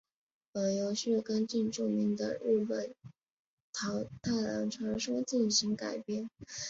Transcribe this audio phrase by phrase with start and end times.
[0.51, 2.91] 本游戏根据著名的日本
[3.71, 6.27] 桃太郎传说进行改编。